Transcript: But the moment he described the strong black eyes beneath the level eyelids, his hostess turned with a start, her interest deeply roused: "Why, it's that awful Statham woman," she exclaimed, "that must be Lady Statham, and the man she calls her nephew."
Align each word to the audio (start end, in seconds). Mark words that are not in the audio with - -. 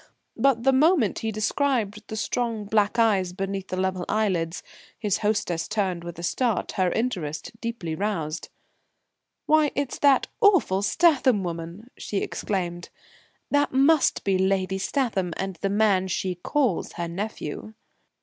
But 0.35 0.63
the 0.63 0.73
moment 0.73 1.19
he 1.19 1.31
described 1.31 2.01
the 2.07 2.15
strong 2.15 2.65
black 2.65 2.97
eyes 2.97 3.33
beneath 3.33 3.67
the 3.67 3.77
level 3.77 4.03
eyelids, 4.09 4.63
his 4.97 5.19
hostess 5.19 5.67
turned 5.67 6.03
with 6.03 6.17
a 6.17 6.23
start, 6.23 6.71
her 6.71 6.91
interest 6.91 7.51
deeply 7.61 7.93
roused: 7.93 8.49
"Why, 9.45 9.71
it's 9.75 9.99
that 9.99 10.25
awful 10.41 10.81
Statham 10.81 11.43
woman," 11.43 11.91
she 11.99 12.17
exclaimed, 12.17 12.89
"that 13.51 13.73
must 13.73 14.23
be 14.23 14.39
Lady 14.39 14.79
Statham, 14.79 15.35
and 15.37 15.57
the 15.57 15.69
man 15.69 16.07
she 16.07 16.33
calls 16.33 16.93
her 16.93 17.07
nephew." 17.07 17.75